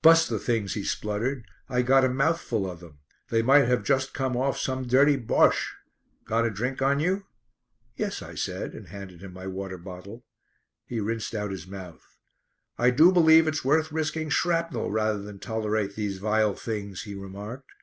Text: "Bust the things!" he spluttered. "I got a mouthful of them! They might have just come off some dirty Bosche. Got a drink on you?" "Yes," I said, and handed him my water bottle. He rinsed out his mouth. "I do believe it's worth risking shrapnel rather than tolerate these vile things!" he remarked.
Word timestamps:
"Bust 0.00 0.30
the 0.30 0.38
things!" 0.38 0.72
he 0.72 0.82
spluttered. 0.82 1.44
"I 1.68 1.82
got 1.82 2.06
a 2.06 2.08
mouthful 2.08 2.66
of 2.70 2.80
them! 2.80 3.00
They 3.28 3.42
might 3.42 3.68
have 3.68 3.84
just 3.84 4.14
come 4.14 4.34
off 4.34 4.58
some 4.58 4.86
dirty 4.86 5.16
Bosche. 5.18 5.74
Got 6.24 6.46
a 6.46 6.50
drink 6.50 6.80
on 6.80 7.00
you?" 7.00 7.26
"Yes," 7.94 8.22
I 8.22 8.34
said, 8.34 8.72
and 8.72 8.88
handed 8.88 9.20
him 9.22 9.34
my 9.34 9.46
water 9.46 9.76
bottle. 9.76 10.24
He 10.86 11.00
rinsed 11.00 11.34
out 11.34 11.50
his 11.50 11.66
mouth. 11.66 12.16
"I 12.78 12.88
do 12.92 13.12
believe 13.12 13.46
it's 13.46 13.62
worth 13.62 13.92
risking 13.92 14.30
shrapnel 14.30 14.90
rather 14.90 15.20
than 15.20 15.38
tolerate 15.38 15.96
these 15.96 16.16
vile 16.16 16.54
things!" 16.54 17.02
he 17.02 17.14
remarked. 17.14 17.70